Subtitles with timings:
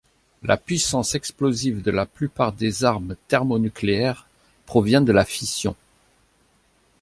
[0.41, 4.25] La puissance explosive de la plupart des armes thermonucléaires
[4.65, 5.75] provient de la fission.